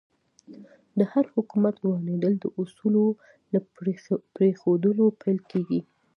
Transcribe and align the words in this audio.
د 0.97 0.99
هر 1.11 1.25
حکومت 1.33 1.75
ورانېدل 1.79 2.33
د 2.39 2.45
اصولو 2.61 3.05
له 3.51 3.59
پرېښودلو 4.35 5.05
پیل 5.21 5.39
کېږي. 5.51 5.79